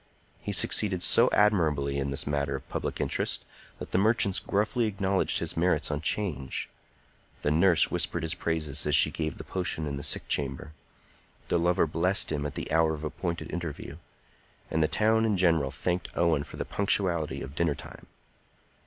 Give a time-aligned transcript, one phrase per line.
[0.39, 3.45] He succeeded so admirably in this matter of public interest
[3.77, 6.69] that the merchants gruffly acknowledged his merits on 'Change;
[7.43, 10.71] the nurse whispered his praises as she gave the potion in the sick chamber;
[11.49, 13.97] the lover blessed him at the hour of appointed interview;
[14.71, 18.07] and the town in general thanked Owen for the punctuality of dinner time.